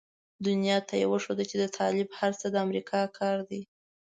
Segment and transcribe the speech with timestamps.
[0.45, 3.61] دنيا ته يې وښوده چې د طالب هر څه د امريکا کار دی.